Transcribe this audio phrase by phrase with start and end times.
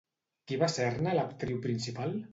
[0.51, 2.21] Qui va ser-ne l'actriu principal?